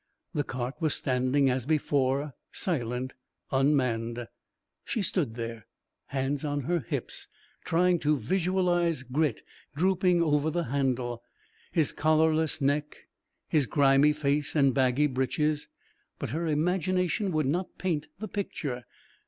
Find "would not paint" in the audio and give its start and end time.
17.31-18.07